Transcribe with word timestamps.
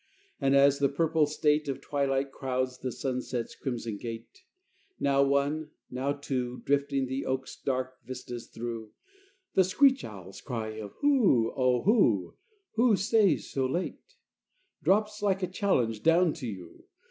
And 0.39 0.55
as 0.55 0.79
the 0.79 0.89
purple 0.89 1.27
state 1.27 1.67
Of 1.69 1.79
twilight 1.79 2.31
crowds 2.31 2.79
the 2.79 2.91
sunset's 2.91 3.53
crimson 3.53 3.97
gate, 3.97 4.45
Now 4.99 5.21
one, 5.21 5.69
now 5.91 6.11
two, 6.11 6.63
Drifting 6.65 7.05
the 7.05 7.23
oaks' 7.27 7.55
dark 7.55 8.03
vistas 8.03 8.47
through, 8.47 8.93
The 9.53 9.63
screech 9.63 10.03
owl's 10.03 10.41
cry 10.41 10.69
of 10.69 10.93
"Who, 11.01 11.53
oh, 11.55 11.83
who, 11.83 12.33
Who 12.77 12.95
stays 12.95 13.51
so 13.51 13.67
late?" 13.67 14.01
Drops 14.81 15.21
like 15.21 15.43
a 15.43 15.47
challenge 15.47 16.01
down 16.01 16.33
to 16.33 16.47
you. 16.47 16.85